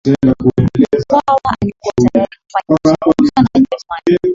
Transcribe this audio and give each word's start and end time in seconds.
Mkwawa 0.99 1.55
alikuwa 1.61 1.93
tayari 2.13 2.35
kufanya 2.47 2.73
mazungumzo 2.83 3.31
na 3.39 3.47
Wajerumani 3.51 4.19